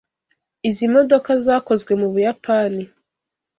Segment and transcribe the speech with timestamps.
[0.69, 2.83] Izi modoka zakozwe mu Buyapani.